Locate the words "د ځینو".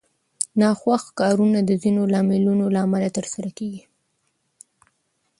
1.69-2.03